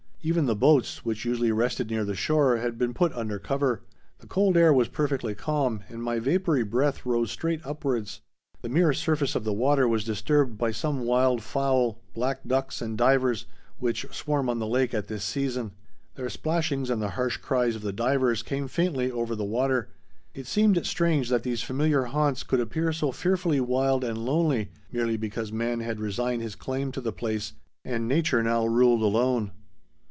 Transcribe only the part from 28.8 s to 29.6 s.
alone.